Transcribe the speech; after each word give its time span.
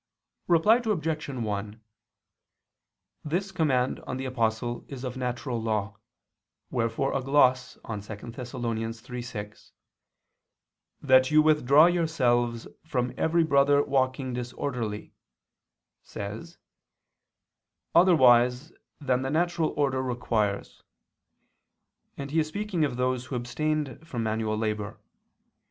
Reply 0.47 0.77
Obj. 0.83 1.29
1: 1.29 1.81
This 3.23 3.51
command 3.51 3.99
of 3.99 4.17
the 4.17 4.25
Apostle 4.25 4.83
is 4.87 5.03
of 5.03 5.15
natural 5.15 5.61
law: 5.61 5.95
wherefore 6.71 7.13
a 7.15 7.21
gloss 7.21 7.77
on 7.85 8.01
2 8.01 8.31
Thess. 8.31 8.53
3:6, 8.53 9.71
"That 11.03 11.29
you 11.29 11.43
withdraw 11.43 11.85
yourselves 11.85 12.67
from 12.83 13.13
every 13.15 13.43
brother 13.43 13.83
walking 13.83 14.33
disorderly," 14.33 15.13
says, 16.01 16.57
"otherwise 17.93 18.73
than 18.99 19.21
the 19.21 19.29
natural 19.29 19.69
order 19.77 20.01
requires," 20.01 20.81
and 22.17 22.31
he 22.31 22.39
is 22.39 22.47
speaking 22.47 22.83
of 22.83 22.97
those 22.97 23.25
who 23.27 23.35
abstained 23.35 23.99
from 24.07 24.23
manual 24.23 24.57
labor. 24.57 24.99